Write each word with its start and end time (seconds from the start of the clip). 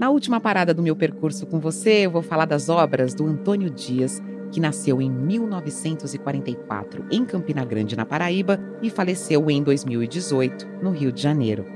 Na 0.00 0.08
última 0.08 0.40
parada 0.40 0.72
do 0.72 0.82
meu 0.82 0.96
percurso 0.96 1.46
com 1.46 1.60
você, 1.60 2.06
eu 2.06 2.10
vou 2.10 2.22
falar 2.22 2.46
das 2.46 2.70
obras 2.70 3.12
do 3.12 3.26
Antônio 3.26 3.68
Dias, 3.68 4.18
que 4.50 4.58
nasceu 4.58 5.02
em 5.02 5.10
1944 5.10 7.04
em 7.10 7.22
Campina 7.22 7.62
Grande, 7.66 7.94
na 7.94 8.06
Paraíba, 8.06 8.58
e 8.80 8.88
faleceu 8.88 9.50
em 9.50 9.62
2018 9.62 10.66
no 10.82 10.90
Rio 10.90 11.12
de 11.12 11.20
Janeiro. 11.20 11.66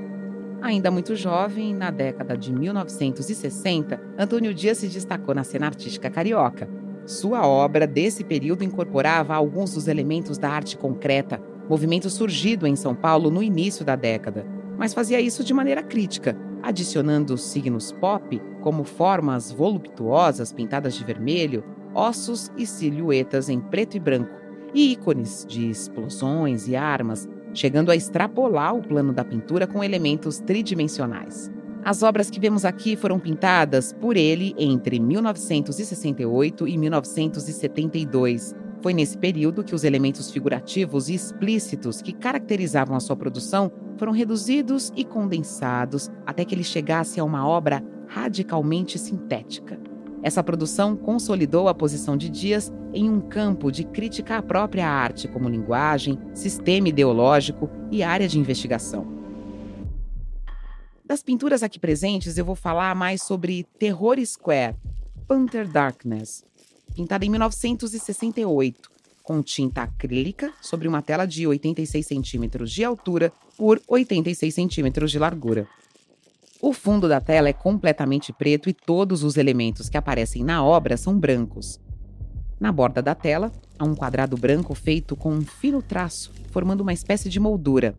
Ainda 0.59 0.89
muito 0.89 1.15
jovem, 1.15 1.71
na 1.71 1.91
década 1.91 2.35
de 2.35 2.51
1960, 2.51 4.01
Antônio 4.17 4.55
Dias 4.55 4.79
se 4.79 4.87
destacou 4.87 5.35
na 5.35 5.43
cena 5.43 5.67
artística 5.67 6.09
carioca. 6.09 6.67
Sua 7.05 7.45
obra 7.45 7.85
desse 7.85 8.23
período 8.23 8.63
incorporava 8.63 9.35
alguns 9.35 9.75
dos 9.75 9.87
elementos 9.87 10.39
da 10.39 10.49
arte 10.49 10.75
concreta, 10.79 11.39
movimento 11.69 12.09
surgido 12.09 12.65
em 12.65 12.75
São 12.75 12.95
Paulo 12.95 13.29
no 13.29 13.43
início 13.43 13.85
da 13.85 13.95
década, 13.95 14.47
mas 14.79 14.95
fazia 14.95 15.21
isso 15.21 15.43
de 15.43 15.53
maneira 15.53 15.83
crítica, 15.83 16.35
adicionando 16.65 17.37
signos 17.37 17.91
pop, 17.91 18.41
como 18.61 18.83
formas 18.83 19.51
voluptuosas 19.51 20.51
pintadas 20.51 20.95
de 20.95 21.03
vermelho, 21.03 21.63
ossos 21.93 22.51
e 22.57 22.65
silhuetas 22.65 23.49
em 23.49 23.59
preto 23.59 23.95
e 23.95 23.99
branco, 23.99 24.33
e 24.73 24.93
ícones 24.93 25.45
de 25.47 25.69
explosões 25.69 26.67
e 26.67 26.75
armas, 26.75 27.29
chegando 27.53 27.91
a 27.91 27.95
extrapolar 27.95 28.75
o 28.75 28.81
plano 28.81 29.13
da 29.13 29.23
pintura 29.23 29.67
com 29.67 29.83
elementos 29.83 30.39
tridimensionais. 30.39 31.51
As 31.83 32.01
obras 32.01 32.31
que 32.31 32.39
vemos 32.39 32.65
aqui 32.65 32.95
foram 32.95 33.19
pintadas 33.19 33.93
por 33.93 34.17
ele 34.17 34.55
entre 34.57 34.99
1968 34.99 36.67
e 36.67 36.77
1972. 36.79 38.55
Foi 38.85 38.93
nesse 38.93 39.17
período 39.17 39.63
que 39.63 39.73
os 39.73 39.83
elementos 39.83 40.29
figurativos 40.29 41.09
e 41.09 41.15
explícitos 41.15 42.03
que 42.03 42.13
caracterizavam 42.13 42.95
a 42.95 42.99
sua 42.99 43.15
produção 43.15 43.71
foram 43.97 44.11
reduzidos 44.11 44.93
e 44.95 45.03
condensados 45.03 46.07
até 46.23 46.45
que 46.45 46.53
ele 46.53 46.63
chegasse 46.63 47.19
a 47.19 47.23
uma 47.23 47.47
obra 47.47 47.83
radicalmente 48.07 48.99
sintética. 48.99 49.79
Essa 50.21 50.43
produção 50.43 50.95
consolidou 50.95 51.67
a 51.67 51.73
posição 51.73 52.15
de 52.15 52.29
Dias 52.29 52.71
em 52.93 53.09
um 53.09 53.19
campo 53.19 53.71
de 53.71 53.85
crítica 53.85 54.37
à 54.37 54.43
própria 54.43 54.87
arte 54.87 55.27
como 55.27 55.49
linguagem, 55.49 56.19
sistema 56.35 56.87
ideológico 56.87 57.67
e 57.89 58.03
área 58.03 58.27
de 58.27 58.37
investigação. 58.37 59.07
Das 61.03 61.23
pinturas 61.23 61.63
aqui 61.63 61.79
presentes, 61.79 62.37
eu 62.37 62.45
vou 62.45 62.55
falar 62.55 62.93
mais 62.93 63.23
sobre 63.23 63.63
Terror 63.79 64.23
Square, 64.23 64.75
Panther 65.27 65.67
Darkness, 65.67 66.45
pintada 66.95 67.25
em 67.25 67.29
1968, 67.29 68.89
com 69.21 69.43
tinta 69.43 69.83
acrílica 69.83 70.53
sobre 70.61 70.87
uma 70.87 71.01
tela 71.01 71.25
de 71.25 71.45
86 71.45 72.07
centímetros 72.07 72.71
de 72.71 72.85
altura 72.85 73.33
por 73.57 73.81
86 73.85 74.53
centímetros 74.53 75.11
de 75.11 75.19
largura. 75.19 75.67
O 76.61 76.71
fundo 76.71 77.09
da 77.09 77.19
tela 77.19 77.49
é 77.49 77.53
completamente 77.53 78.31
preto 78.31 78.69
e 78.69 78.73
todos 78.73 79.23
os 79.23 79.35
elementos 79.35 79.89
que 79.89 79.97
aparecem 79.97 80.43
na 80.43 80.63
obra 80.63 80.95
são 80.95 81.19
brancos. 81.19 81.79
Na 82.57 82.71
borda 82.71 83.01
da 83.01 83.13
tela, 83.13 83.51
há 83.77 83.83
um 83.83 83.93
quadrado 83.93 84.37
branco 84.37 84.73
feito 84.73 85.17
com 85.17 85.33
um 85.33 85.41
fino 85.41 85.81
traço, 85.81 86.31
formando 86.49 86.81
uma 86.81 86.93
espécie 86.93 87.27
de 87.27 87.39
moldura. 87.39 87.93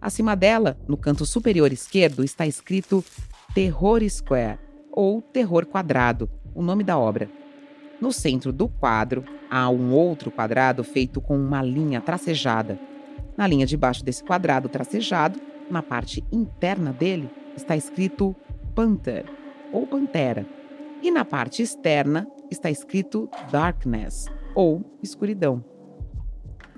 Acima 0.00 0.34
dela, 0.34 0.78
no 0.88 0.96
canto 0.96 1.26
superior 1.26 1.72
esquerdo, 1.72 2.24
está 2.24 2.46
escrito 2.46 3.04
Terror 3.54 4.00
Square, 4.08 4.58
ou 4.90 5.20
Terror 5.20 5.66
Quadrado, 5.66 6.30
o 6.54 6.62
nome 6.62 6.82
da 6.82 6.98
obra. 6.98 7.28
No 8.00 8.12
centro 8.12 8.52
do 8.52 8.68
quadro, 8.68 9.24
há 9.50 9.68
um 9.70 9.92
outro 9.92 10.30
quadrado 10.30 10.82
feito 10.82 11.20
com 11.20 11.36
uma 11.36 11.62
linha 11.62 12.00
tracejada. 12.00 12.78
Na 13.36 13.46
linha 13.46 13.66
de 13.66 13.76
baixo 13.76 14.04
desse 14.04 14.22
quadrado 14.22 14.68
tracejado, 14.68 15.40
na 15.70 15.82
parte 15.82 16.24
interna 16.30 16.92
dele, 16.92 17.30
está 17.56 17.76
escrito 17.76 18.34
Panther 18.74 19.24
ou 19.72 19.86
Pantera. 19.86 20.46
E 21.02 21.10
na 21.10 21.24
parte 21.24 21.62
externa 21.62 22.26
está 22.50 22.70
escrito 22.70 23.28
Darkness 23.50 24.26
ou 24.54 24.82
escuridão. 25.02 25.64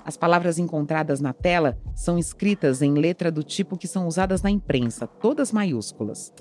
As 0.05 0.17
palavras 0.17 0.57
encontradas 0.59 1.21
na 1.21 1.33
tela 1.33 1.77
são 1.95 2.17
escritas 2.17 2.81
em 2.81 2.95
letra 2.95 3.31
do 3.31 3.43
tipo 3.43 3.77
que 3.77 3.89
são 3.89 4.07
usadas 4.07 4.41
na 4.41 4.51
imprensa, 4.51 5.07
todas 5.07 5.51
maiúsculas. 5.51 6.33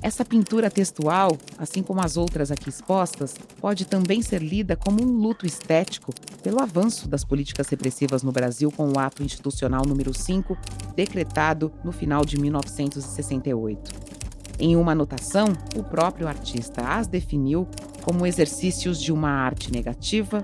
Essa 0.00 0.24
pintura 0.24 0.70
textual, 0.70 1.36
assim 1.58 1.82
como 1.82 2.00
as 2.00 2.16
outras 2.16 2.52
aqui 2.52 2.68
expostas, 2.68 3.34
pode 3.60 3.84
também 3.84 4.22
ser 4.22 4.40
lida 4.40 4.76
como 4.76 5.02
um 5.02 5.18
luto 5.18 5.44
estético 5.44 6.12
pelo 6.42 6.62
avanço 6.62 7.08
das 7.08 7.24
políticas 7.24 7.68
repressivas 7.68 8.22
no 8.22 8.30
Brasil 8.30 8.70
com 8.70 8.88
o 8.92 8.98
Ato 8.98 9.24
Institucional 9.24 9.82
número 9.84 10.14
5, 10.14 10.56
decretado 10.94 11.72
no 11.82 11.90
final 11.90 12.24
de 12.24 12.38
1968. 12.40 14.18
Em 14.60 14.76
uma 14.76 14.92
anotação, 14.92 15.46
o 15.76 15.82
próprio 15.82 16.28
artista 16.28 16.82
as 16.82 17.06
definiu 17.06 17.66
como 18.02 18.26
exercícios 18.26 19.00
de 19.00 19.12
uma 19.12 19.30
arte 19.30 19.72
negativa 19.72 20.42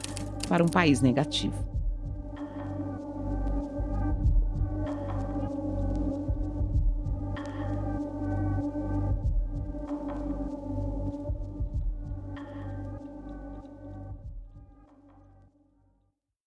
para 0.48 0.62
um 0.62 0.68
país 0.68 1.00
negativo. 1.00 1.73